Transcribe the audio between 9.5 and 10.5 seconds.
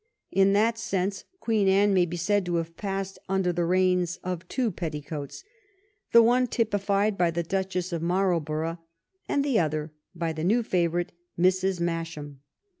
other by the